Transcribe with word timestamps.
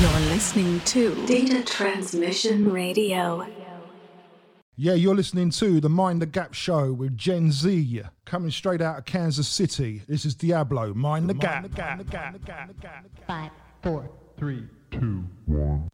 You're 0.00 0.20
listening 0.20 0.80
to 0.80 1.26
Data 1.26 1.60
Transmission 1.64 2.70
Radio. 2.70 3.44
Yeah, 4.76 4.94
you're 4.94 5.16
listening 5.16 5.50
to 5.50 5.80
the 5.80 5.88
Mind 5.88 6.22
the 6.22 6.26
Gap 6.26 6.54
show 6.54 6.92
with 6.92 7.16
Gen 7.16 7.50
Z, 7.50 8.02
coming 8.24 8.52
straight 8.52 8.80
out 8.80 8.98
of 8.98 9.04
Kansas 9.06 9.48
City. 9.48 10.02
This 10.06 10.24
is 10.24 10.36
Diablo, 10.36 10.94
Mind 10.94 11.28
the 11.28 11.34
Gap. 11.34 11.66
Five, 13.26 13.50
four, 13.82 14.08
Three, 14.36 14.68
two, 14.92 15.24
one. 15.46 15.88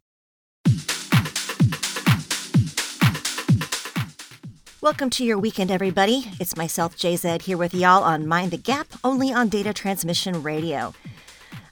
Welcome 4.81 5.09
to 5.09 5.25
your 5.25 5.39
weekend, 5.39 5.71
everybody. 5.71 6.25
It's 6.39 6.55
myself, 6.55 6.95
JZ, 6.95 7.41
here 7.41 7.57
with 7.57 7.73
y'all 7.73 8.03
on 8.03 8.27
Mind 8.27 8.51
the 8.51 8.57
Gap, 8.57 8.85
only 9.03 9.33
on 9.33 9.49
Data 9.49 9.73
Transmission 9.73 10.43
Radio. 10.43 10.93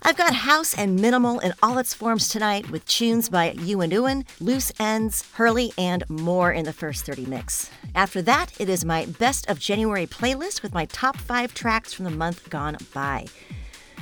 I've 0.06 0.18
got 0.18 0.34
house 0.34 0.78
and 0.78 1.00
minimal 1.00 1.40
in 1.40 1.54
all 1.64 1.78
its 1.78 1.94
forms 1.94 2.27
tonight 2.27 2.70
with 2.70 2.86
tunes 2.86 3.30
by 3.30 3.52
Ewan 3.52 3.90
Ewan, 3.90 4.26
Lose 4.41 4.70
Endz, 4.73 5.23
Hurlee, 5.36 5.72
and 5.77 6.04
more 6.10 6.52
in 6.52 6.66
the 6.66 6.73
first 6.73 7.05
30 7.05 7.26
mix. 7.26 7.72
After 7.96 8.22
that, 8.24 8.52
it 8.60 8.68
is 8.68 8.84
my 8.84 9.05
best 9.05 9.50
of 9.50 9.60
January 9.60 10.05
playlist 10.05 10.62
with 10.62 10.74
my 10.74 10.86
top 10.88 11.16
five 11.16 11.54
tracks 11.54 11.94
from 11.94 12.04
the 12.04 12.12
month 12.12 12.50
gone 12.50 12.76
by. 12.94 13.27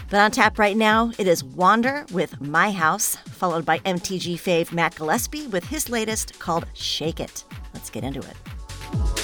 But 0.09 0.21
on 0.21 0.31
tap 0.31 0.57
right 0.57 0.75
now, 0.75 1.11
it 1.19 1.27
is 1.27 1.43
WAND7R 1.43 2.11
with 2.11 2.41
My 2.41 2.71
House, 2.71 3.15
followed 3.15 3.63
by 3.63 3.77
MTG 3.79 4.35
fave 4.35 4.73
Matt 4.73 4.95
Gillespie 4.95 5.47
with 5.47 5.65
his 5.65 5.87
latest 5.87 6.39
called 6.39 6.65
Shake 6.73 7.19
It. 7.19 7.43
Let's 7.75 7.91
get 7.91 8.03
into 8.03 8.21
it. 8.21 9.20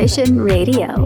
Transmission 0.00 0.40
Radio. 0.42 0.99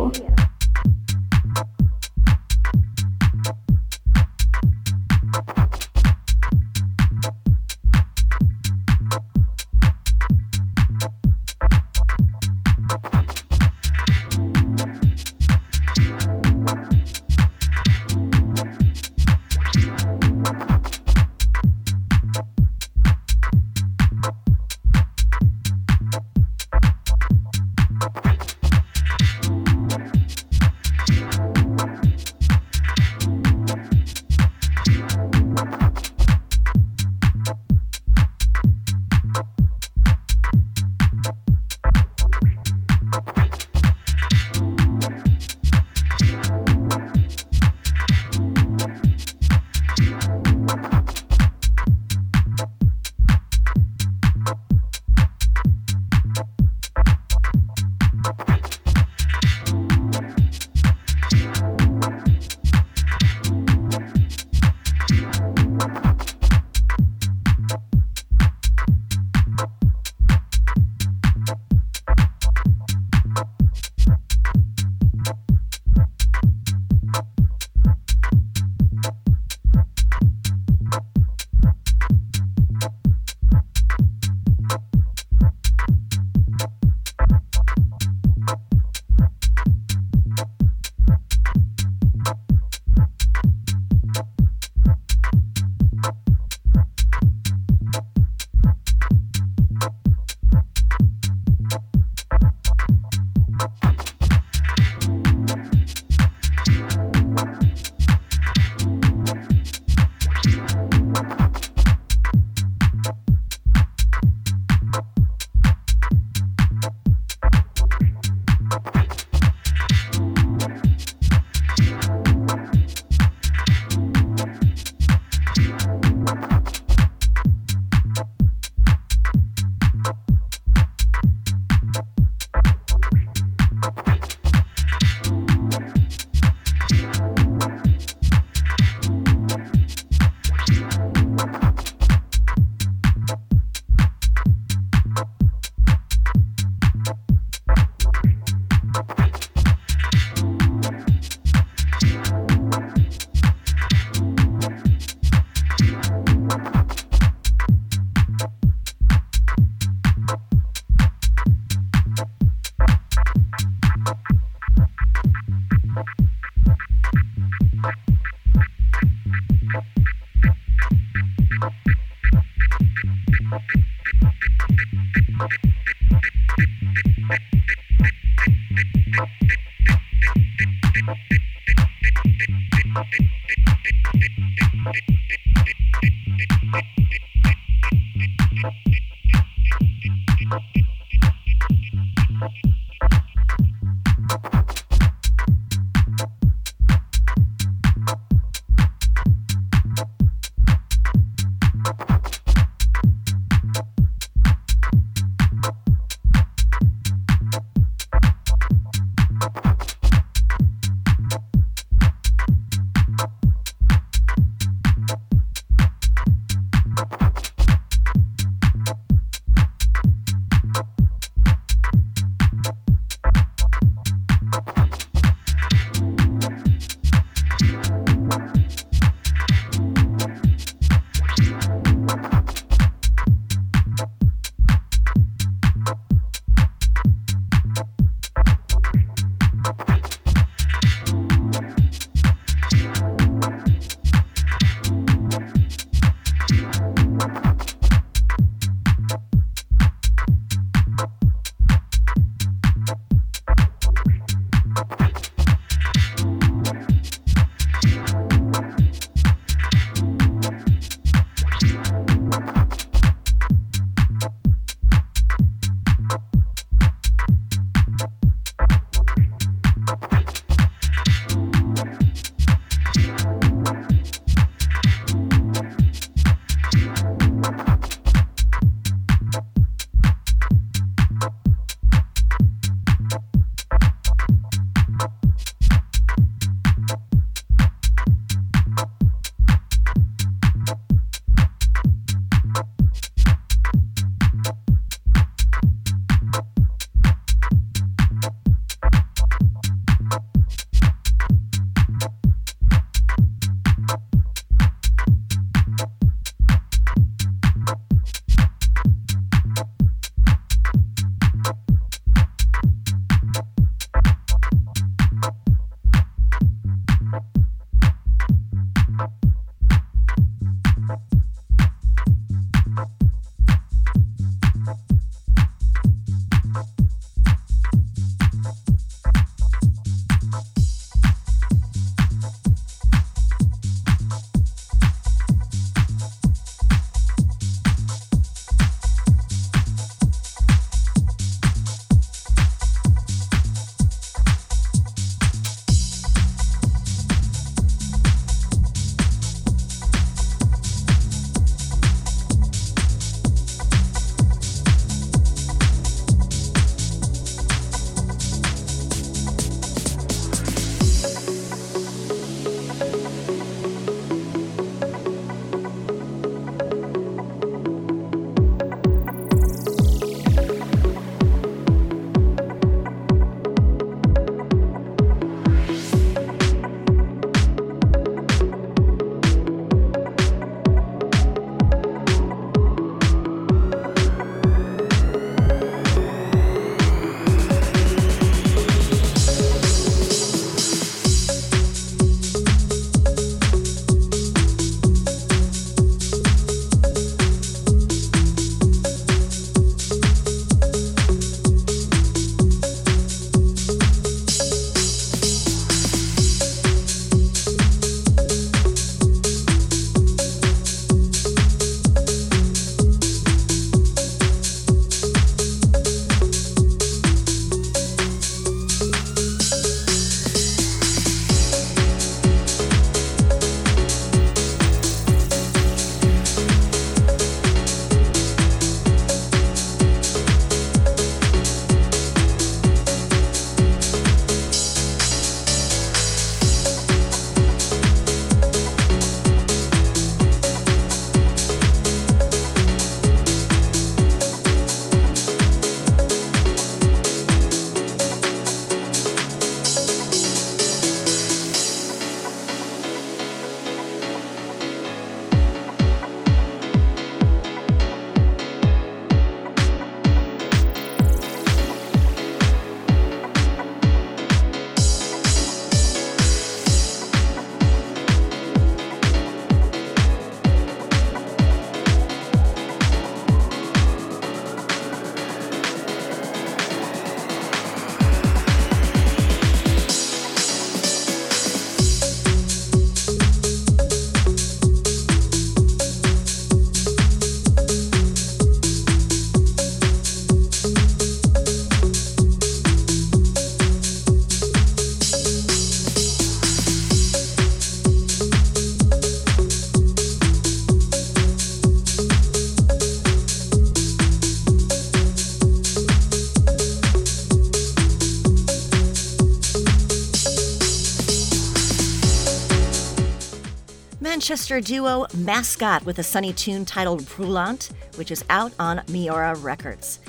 Duo 514.47 515.07
Mascott 515.17 515.85
with 515.85 515.99
a 515.99 516.03
sunny 516.03 516.33
tune 516.33 516.67
titled 516.67 517.03
Brûlante, 517.03 517.73
which 517.97 518.11
is 518.11 518.25
out 518.29 518.53
on 518.59 518.83
Miura 518.89 519.35
Records. 519.37 520.01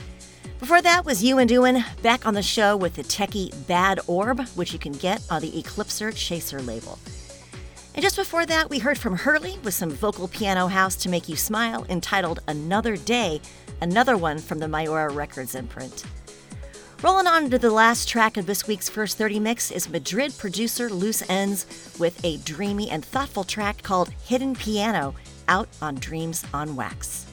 Before 0.60 0.82
that 0.82 1.06
was 1.06 1.24
Youandewan 1.24 1.84
back 2.02 2.26
on 2.26 2.34
the 2.34 2.42
show 2.42 2.76
with 2.76 2.96
the 2.96 3.04
techie 3.04 3.54
Bad 3.66 4.02
Orb, 4.08 4.46
which 4.50 4.74
you 4.74 4.80
can 4.80 4.92
get 4.92 5.26
on 5.30 5.42
the 5.42 5.58
Eclipser 5.58 6.14
Chaser 6.14 6.62
label. 6.62 7.00
And 7.94 8.04
just 8.04 8.18
before 8.18 8.46
that, 8.46 8.70
we 8.70 8.80
heard 8.80 8.98
from 8.98 9.18
Hurlee 9.18 9.64
with 9.64 9.74
some 9.74 9.90
vocal 9.92 10.28
piano 10.28 10.68
house 10.68 10.98
to 10.98 11.10
make 11.10 11.30
you 11.30 11.38
smile 11.38 11.86
entitled 11.88 12.42
Another 12.48 12.98
Day, 12.98 13.40
another 13.80 14.18
one 14.18 14.40
from 14.40 14.60
the 14.60 14.68
Miura 14.68 15.10
Records 15.14 15.56
imprint. 15.56 16.04
Rolling 17.02 17.28
on 17.28 17.50
to 17.50 17.60
the 17.60 17.70
last 17.70 18.08
track 18.08 18.38
of 18.38 18.46
this 18.46 18.68
week's 18.68 18.90
First 18.90 19.18
30 19.18 19.40
mix 19.40 19.70
is 19.70 19.90
Madrid 19.90 20.36
producer 20.38 20.90
Lose 20.90 21.22
Endz 21.24 22.00
with 22.00 22.24
a 22.24 22.38
dreamy 22.38 22.90
and 22.90 23.04
thoughtful 23.04 23.44
track 23.44 23.84
called 23.84 24.10
Hidden 24.24 24.56
Piano 24.56 25.14
out 25.50 25.68
on 25.82 25.96
Dreams 25.96 26.46
on 26.54 26.76
Wax. 26.76 27.25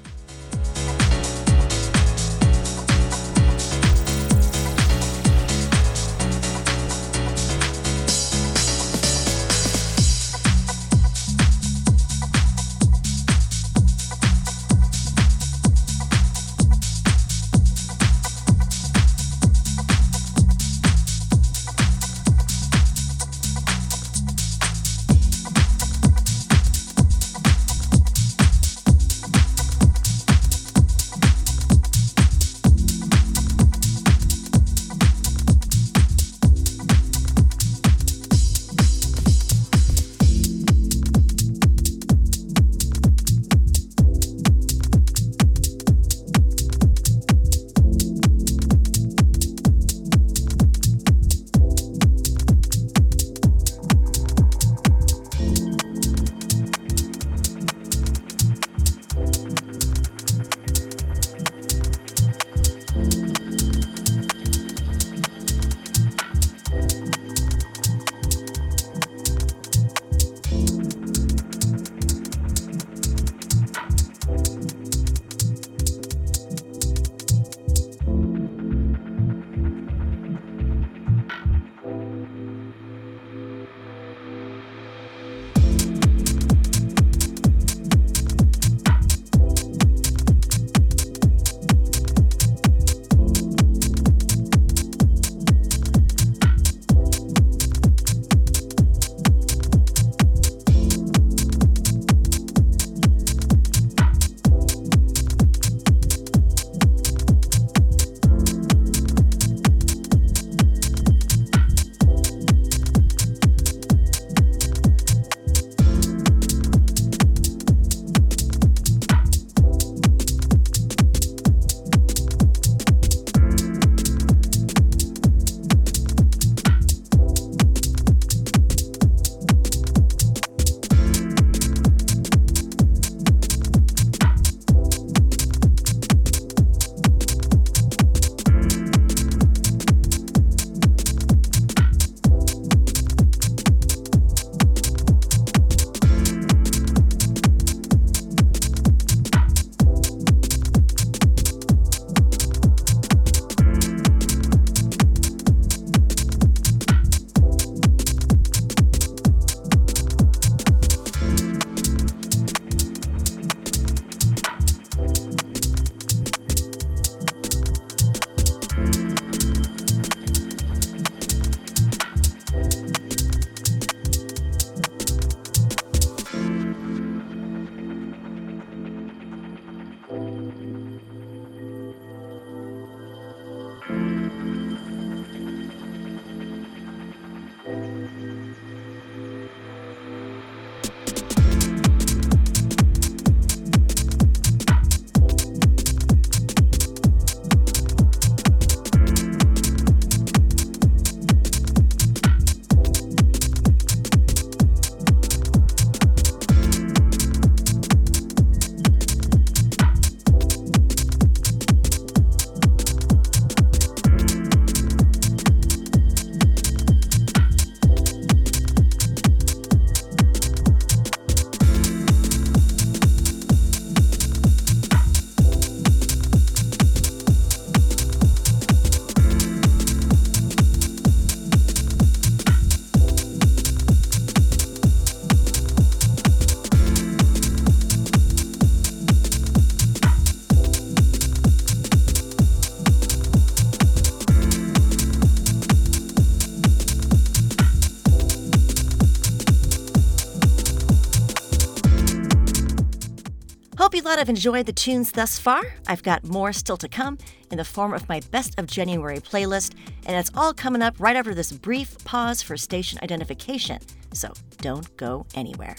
glad 254.13 254.21
I've 254.21 254.29
enjoyed 254.29 254.67
the 254.67 254.75
tunes 254.75 255.11
thus 255.13 255.39
far. 255.39 255.63
I've 255.87 256.03
got 256.03 256.23
more 256.23 256.53
still 256.53 256.77
to 256.77 256.87
come 256.87 257.17
in 257.51 257.57
the 257.57 257.65
form 257.65 257.95
of 257.95 258.07
my 258.11 258.21
Best 258.31 258.59
of 258.59 258.67
January 258.67 259.21
playlist, 259.21 259.73
and 260.05 260.15
it's 260.15 260.31
all 260.35 260.53
coming 260.53 260.83
up 260.83 260.95
right 260.99 261.17
after 261.17 261.33
this 261.33 261.51
brief 261.51 261.97
pause 262.05 262.43
for 262.43 262.59
station 262.59 262.99
identification. 263.03 263.79
So 264.13 264.35
don't 264.59 264.95
go 264.99 265.25
anywhere. 265.35 265.77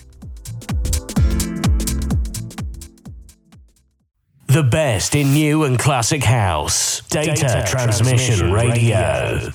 The 4.47 4.63
best 4.63 5.13
in 5.13 5.31
new 5.33 5.65
and 5.65 5.77
classic 5.77 6.23
house. 6.23 7.01
Data, 7.09 7.35
Data 7.35 7.63
transmission, 7.69 8.37
transmission, 8.37 8.51
radio. 8.51 9.33
radio. 9.35 9.51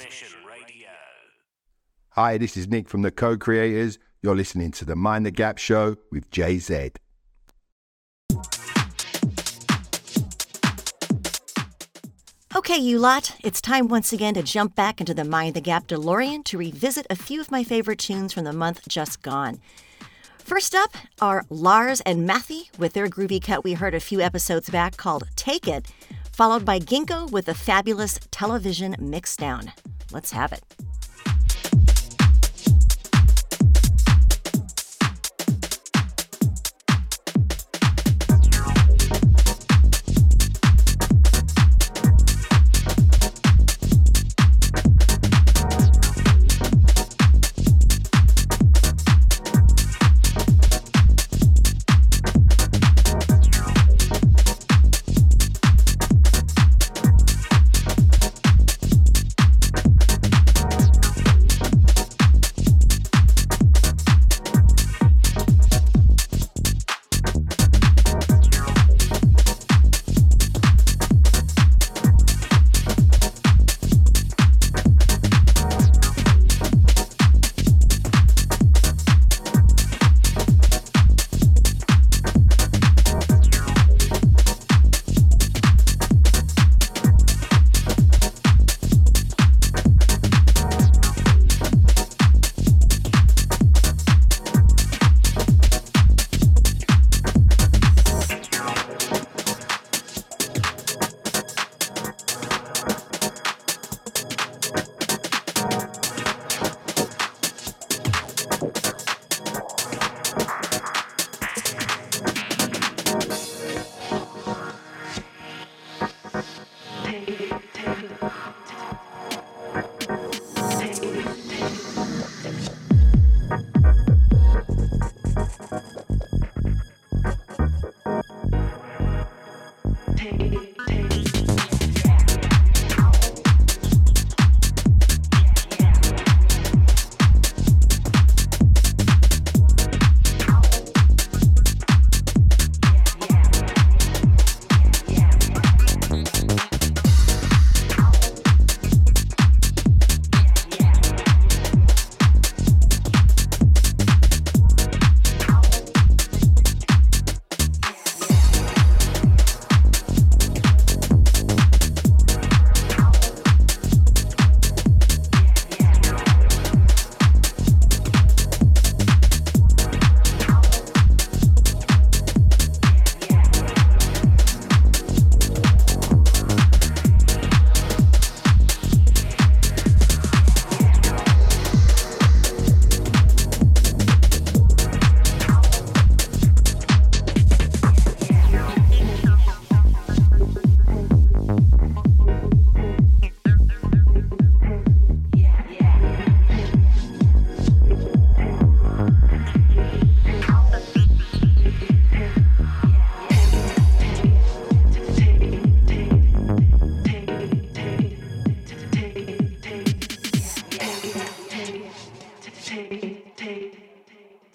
Hi, 2.10 2.38
this 2.38 2.56
is 2.56 2.68
Nick 2.68 2.88
from 2.88 3.02
the 3.02 3.10
co 3.10 3.36
creators. 3.36 3.98
You're 4.22 4.36
listening 4.36 4.70
to 4.70 4.84
the 4.84 4.94
Mind 4.94 5.26
the 5.26 5.32
Gap 5.32 5.58
show 5.58 5.96
with 6.12 6.30
JZ. 6.30 6.94
Okay, 12.58 12.76
you 12.76 12.98
lot, 12.98 13.36
it's 13.44 13.60
time 13.60 13.86
once 13.86 14.12
again 14.12 14.34
to 14.34 14.42
jump 14.42 14.74
back 14.74 14.98
into 14.98 15.14
the 15.14 15.22
Mind 15.22 15.54
the 15.54 15.60
Gap 15.60 15.86
DeLorean 15.86 16.42
to 16.42 16.58
revisit 16.58 17.06
a 17.08 17.14
few 17.14 17.40
of 17.40 17.52
my 17.52 17.62
favorite 17.62 18.00
tunes 18.00 18.32
from 18.32 18.42
the 18.42 18.52
month 18.52 18.88
just 18.88 19.22
gone. 19.22 19.60
First 20.38 20.74
up 20.74 20.90
are 21.20 21.46
L.a.r.s. 21.52 22.00
and 22.00 22.28
Mathii 22.28 22.76
with 22.76 22.94
their 22.94 23.06
groovy 23.06 23.40
cut 23.40 23.62
we 23.62 23.74
heard 23.74 23.94
a 23.94 24.00
few 24.00 24.20
episodes 24.20 24.70
back 24.70 24.96
called 24.96 25.22
Take 25.36 25.68
It, 25.68 25.86
followed 26.32 26.64
by 26.64 26.80
Ginko 26.80 27.30
with 27.30 27.44
the 27.44 27.54
fabulous 27.54 28.18
television 28.32 28.96
mixdown. 28.96 29.70
Let's 30.10 30.32
have 30.32 30.52
it. 30.52 30.64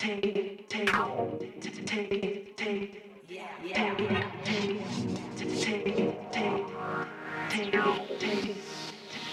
take, 0.04 0.68
take, 0.68 0.86
take, 1.62 1.86
take, 1.86 2.58
take, 2.58 3.24
yeah, 3.30 3.48
yeah, 3.64 4.32
take, 4.44 4.82
take, 5.38 5.62
take, 5.62 6.32
take, 6.32 6.66
take, 7.50 8.20
take, 8.20 8.56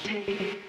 take. 0.05 0.60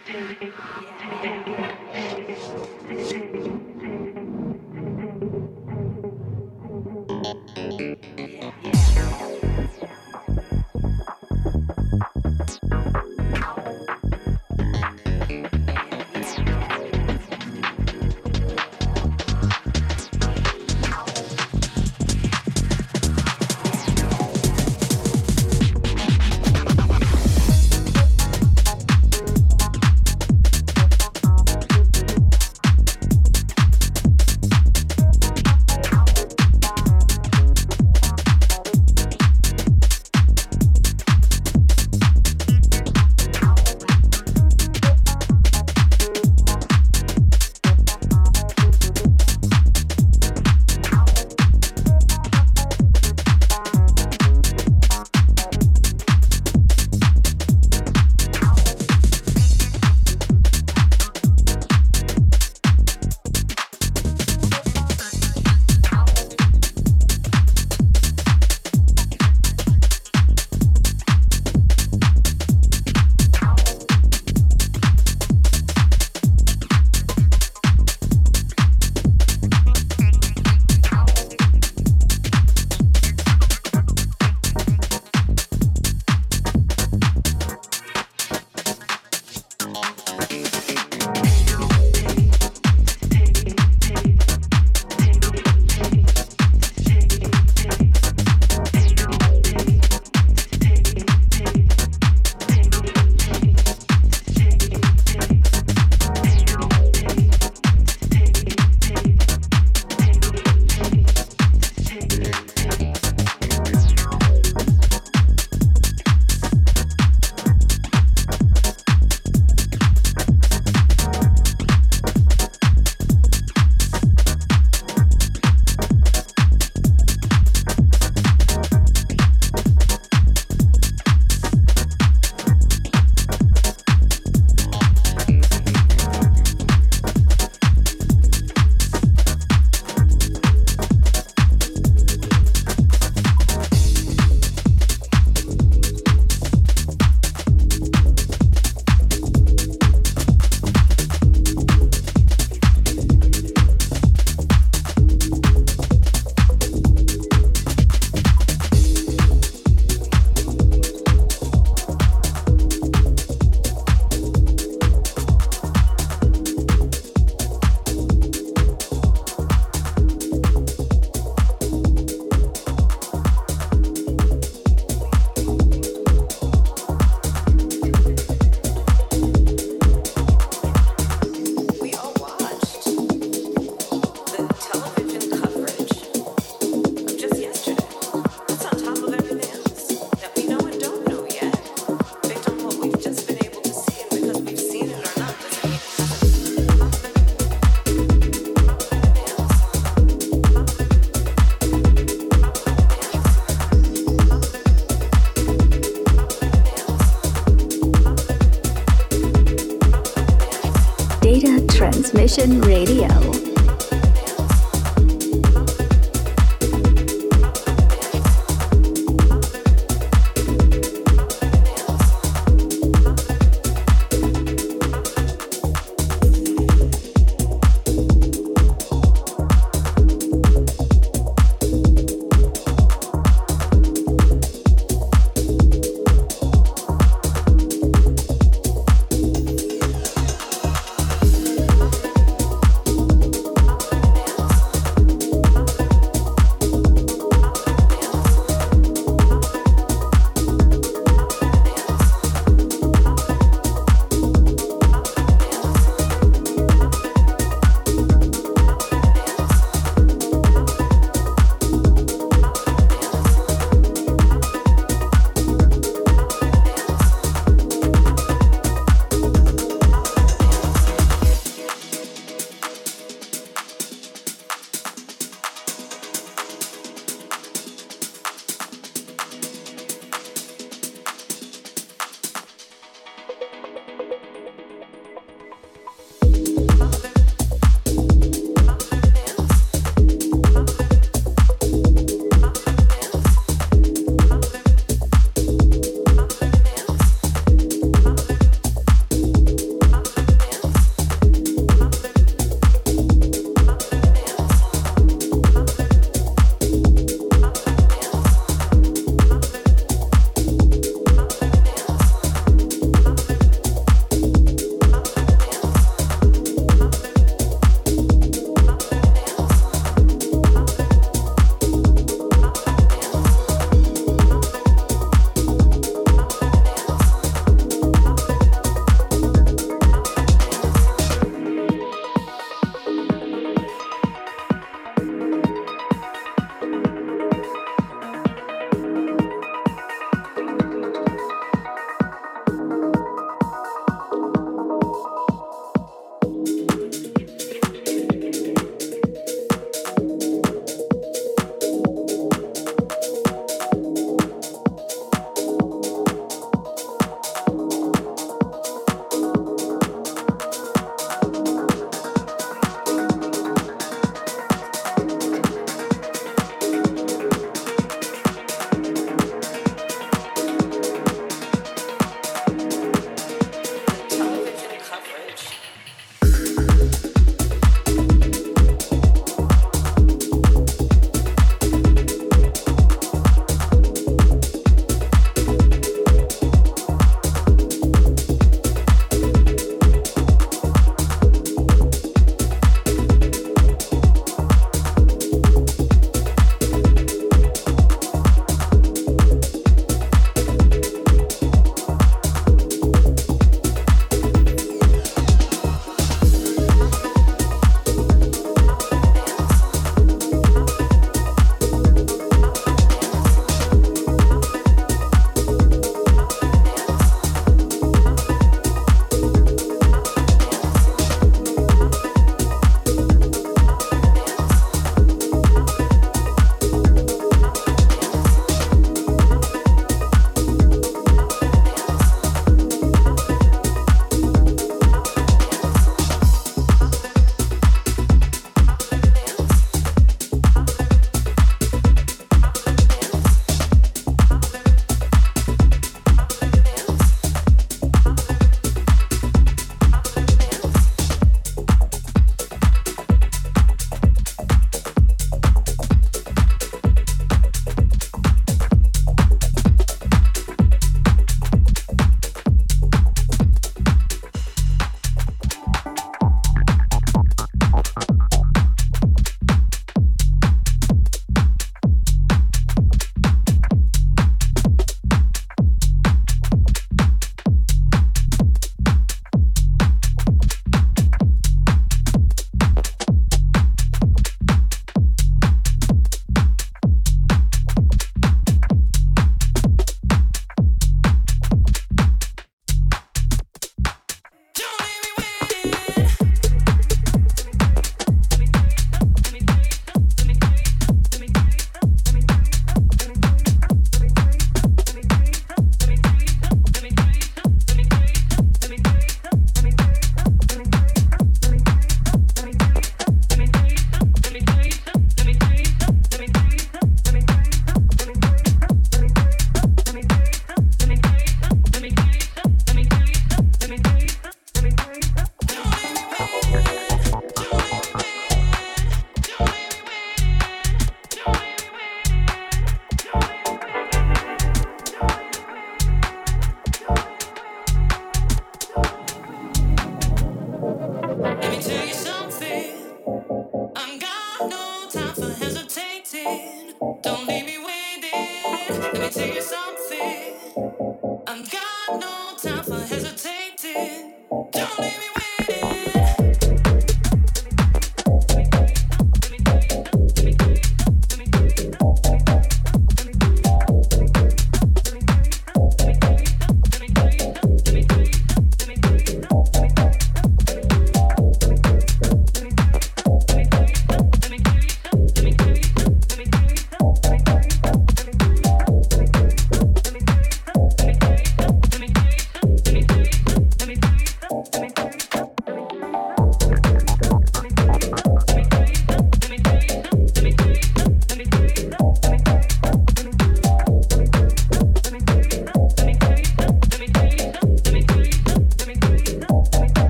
No 552.12 552.33
time 552.35 552.63
for 552.63 552.79
hesitating. 552.79 553.40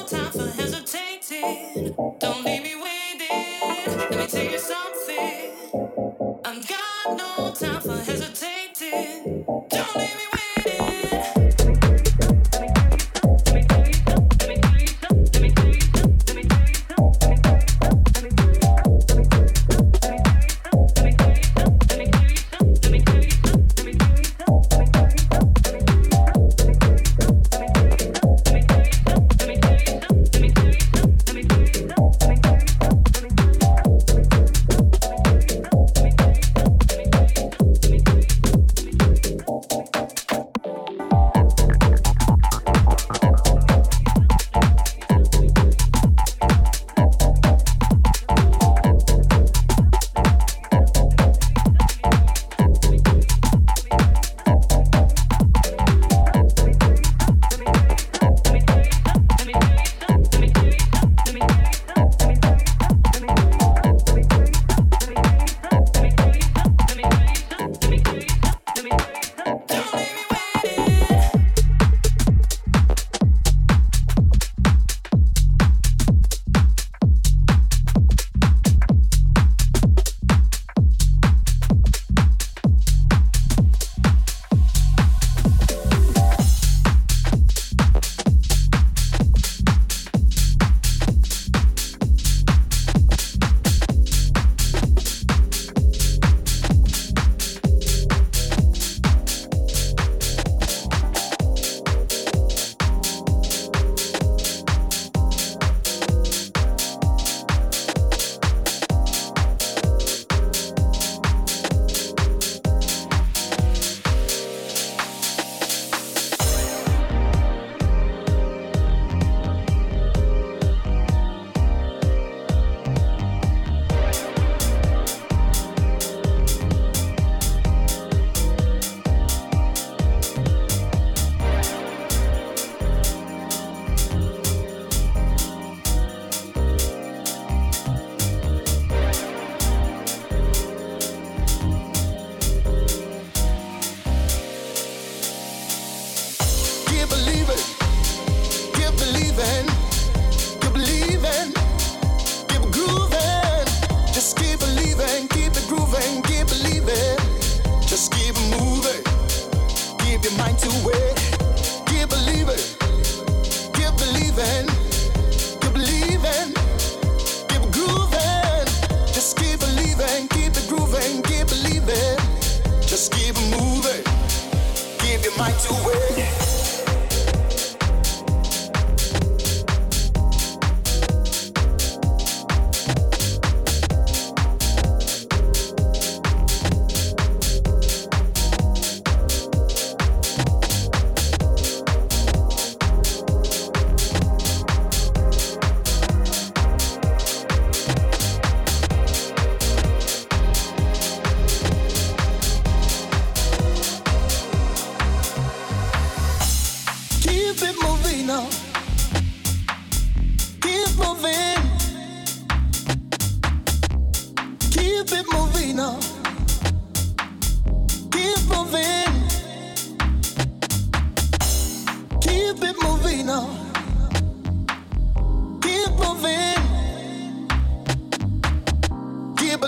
Time 0.00 0.51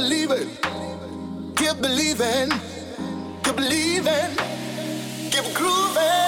believing. 0.05 0.51
Keep 1.57 1.81
believing. 1.81 2.51
Keep 3.43 3.57
believing. 3.57 4.37
Keep 5.31 5.55
grooving. 5.55 6.24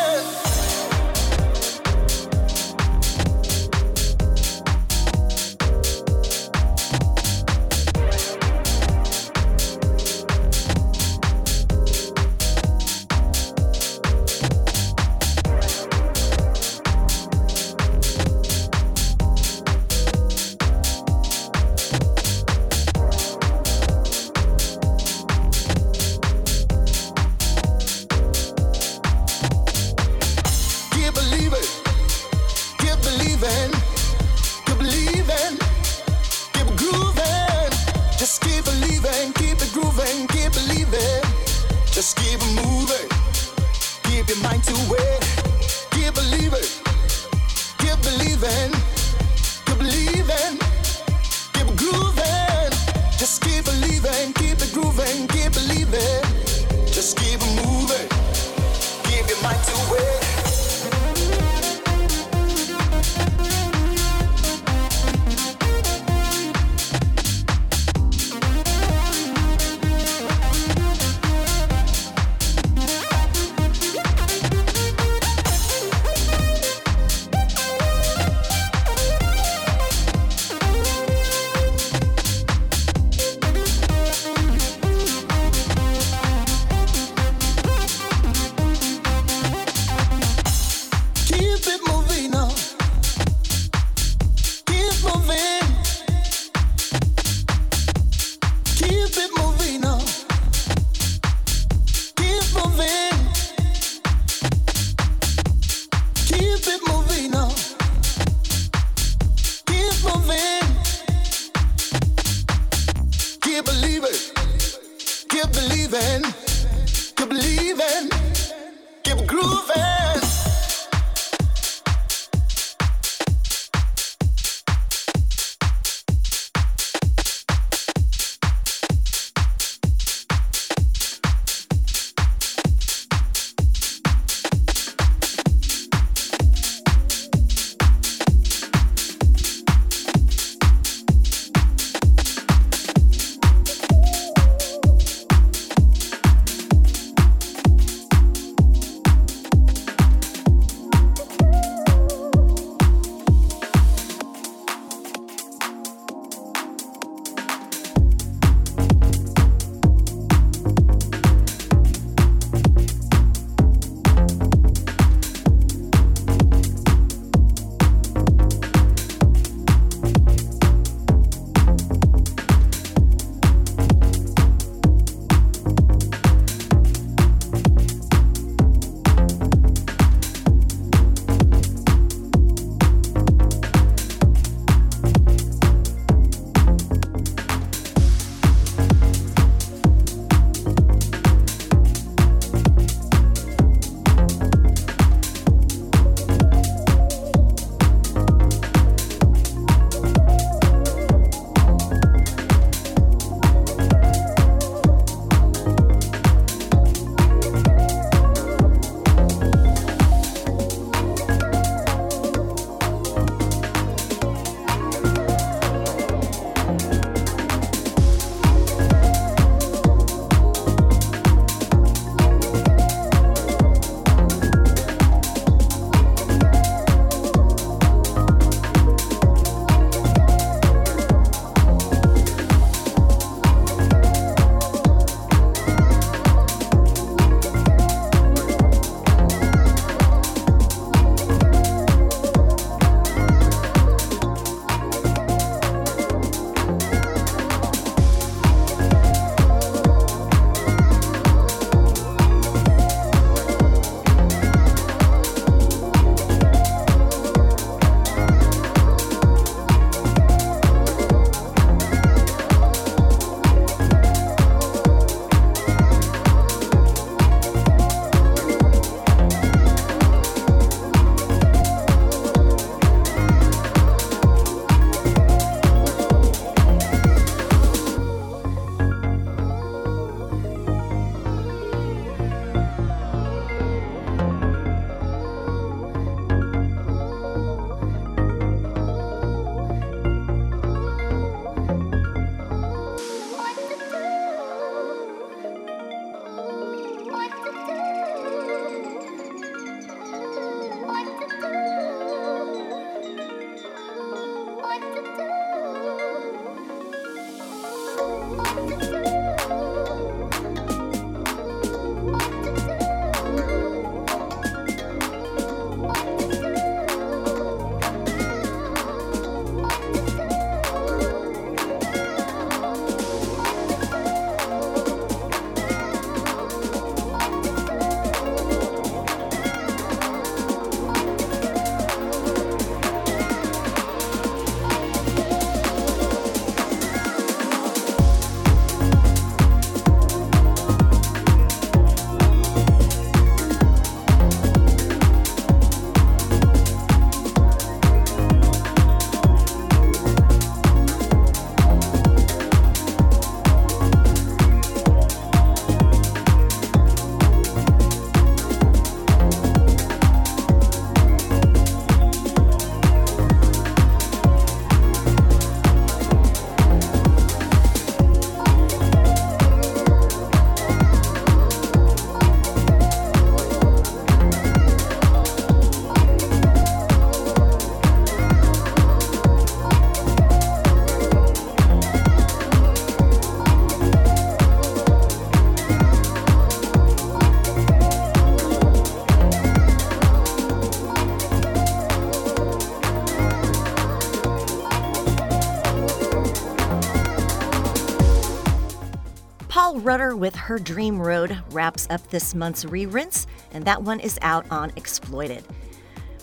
With 399.96 400.34
Her 400.34 400.58
Dream 400.58 400.98
World 400.98 401.34
wraps 401.52 401.86
up 401.88 402.06
this 402.10 402.34
month's 402.34 402.66
re 402.66 402.84
and 402.84 403.64
that 403.64 403.82
one 403.82 403.98
is 403.98 404.18
out 404.20 404.44
on 404.50 404.70
Exploited. 404.76 405.42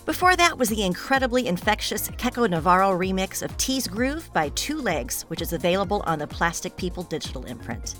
Before 0.06 0.36
that 0.36 0.56
was 0.56 0.68
the 0.68 0.84
incredibly 0.84 1.48
infectious 1.48 2.08
Kekko 2.10 2.48
Navarro 2.48 2.96
remix 2.96 3.42
of 3.42 3.56
T's 3.56 3.88
Groove 3.88 4.32
by 4.32 4.50
Twolegs, 4.50 5.22
which 5.22 5.42
is 5.42 5.52
available 5.52 6.04
on 6.06 6.20
the 6.20 6.26
Plastik 6.28 6.76
People 6.76 7.02
digital 7.02 7.42
imprint. 7.46 7.96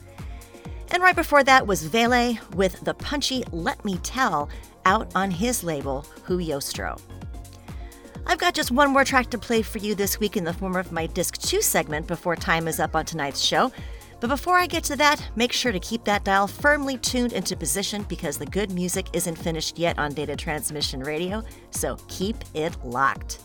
And 0.93 1.03
right 1.03 1.17
before 1.17 1.43
that 1.43 1.67
was 1.67 1.83
Vele 1.83 2.39
with 2.55 2.81
the 2.85 2.95
punchy 2.95 3.43
Let 3.51 3.85
Me 3.85 3.99
Tell 4.05 4.49
out 4.85 5.11
on 5.17 5.33
his 5.33 5.65
label, 5.65 6.07
Whoyostro. 6.25 7.01
I've 8.29 8.39
got 8.39 8.55
just 8.55 8.71
one 8.71 8.93
more 8.93 9.05
track 9.05 9.29
to 9.31 9.39
play 9.39 9.63
for 9.63 9.79
you 9.79 9.97
this 9.97 10.21
week 10.21 10.37
in 10.37 10.45
the 10.45 10.53
form 10.53 10.77
of 10.77 10.93
my 10.93 11.07
Disc 11.07 11.37
2 11.39 11.61
segment 11.61 12.07
before 12.07 12.37
time 12.37 12.69
is 12.69 12.79
up 12.79 12.95
on 12.95 13.05
tonight's 13.05 13.41
show. 13.41 13.73
But 14.25 14.31
before 14.31 14.57
I 14.57 14.67
get 14.67 14.85
to 14.85 14.97
that, 14.97 15.23
make 15.37 15.53
sure 15.53 15.71
to 15.71 15.79
keep 15.79 16.05
that 16.05 16.25
dial 16.25 16.47
firmly 16.47 16.97
tuned 16.97 17.35
into 17.35 17.55
position 17.55 18.07
because 18.09 18.39
the 18.39 18.47
good 18.47 18.71
music 18.71 19.09
isn't 19.13 19.37
finished 19.37 19.79
yet 19.79 19.99
on 19.99 20.15
Data 20.15 20.35
Transmission 20.35 21.01
Radio, 21.01 21.43
so 21.73 21.99
keep 22.09 22.37
it 22.55 22.75
locked. 22.83 23.41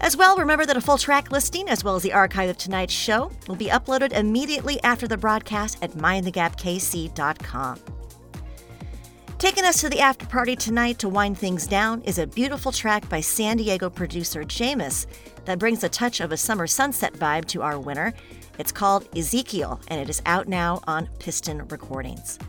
As 0.00 0.16
well, 0.16 0.36
remember 0.36 0.64
that 0.64 0.76
a 0.76 0.80
full 0.80 0.96
track 0.96 1.32
listing, 1.32 1.68
as 1.68 1.82
well 1.82 1.96
as 1.96 2.04
the 2.04 2.12
archive 2.12 2.50
of 2.50 2.56
tonight's 2.56 2.94
show, 2.94 3.32
will 3.48 3.56
be 3.56 3.66
uploaded 3.66 4.12
immediately 4.12 4.80
after 4.84 5.08
the 5.08 5.16
broadcast 5.16 5.78
at 5.82 5.90
mindthegapkc.com. 5.90 7.97
Taking 9.38 9.64
us 9.64 9.80
to 9.82 9.88
the 9.88 10.00
after 10.00 10.26
party 10.26 10.56
tonight 10.56 10.98
to 10.98 11.08
wind 11.08 11.38
things 11.38 11.68
down 11.68 12.02
is 12.02 12.18
a 12.18 12.26
beautiful 12.26 12.72
track 12.72 13.08
by 13.08 13.20
San 13.20 13.56
Diego 13.56 13.88
producer 13.88 14.42
Jaemus 14.42 15.06
that 15.44 15.60
brings 15.60 15.84
a 15.84 15.88
touch 15.88 16.18
of 16.18 16.32
a 16.32 16.36
summer 16.36 16.66
sunset 16.66 17.12
vibe 17.12 17.44
to 17.46 17.62
our 17.62 17.78
winter. 17.78 18.12
It's 18.58 18.72
called 18.72 19.08
Ezekiel, 19.16 19.80
and 19.86 20.00
it 20.00 20.10
is 20.10 20.20
out 20.26 20.48
now 20.48 20.80
on 20.88 21.08
Piston 21.20 21.68
Recordings. 21.68 22.40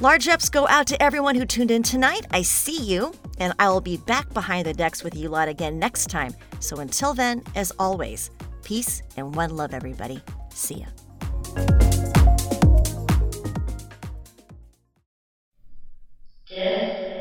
Large 0.00 0.28
ups 0.28 0.48
go 0.48 0.66
out 0.68 0.86
to 0.86 1.02
everyone 1.02 1.34
who 1.34 1.44
tuned 1.44 1.70
in 1.70 1.82
tonight. 1.82 2.26
I 2.30 2.40
see 2.40 2.82
you, 2.82 3.12
and 3.38 3.52
I 3.58 3.68
will 3.68 3.82
be 3.82 3.98
back 3.98 4.32
behind 4.32 4.66
the 4.66 4.72
decks 4.72 5.04
with 5.04 5.14
you 5.14 5.28
lot 5.28 5.48
again 5.48 5.78
next 5.78 6.06
time. 6.08 6.32
So 6.60 6.78
until 6.78 7.12
then, 7.12 7.42
as 7.54 7.72
always, 7.78 8.30
peace 8.64 9.02
and 9.18 9.34
one 9.34 9.54
love, 9.54 9.74
everybody. 9.74 10.22
See 10.48 10.76
ya. 10.76 12.19
Make 16.50 17.19